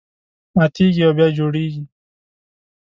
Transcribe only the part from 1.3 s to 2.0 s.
جوړېږي.